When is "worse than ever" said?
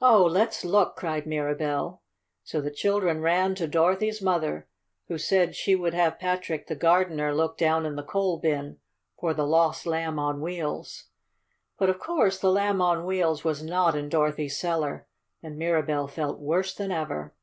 16.38-17.34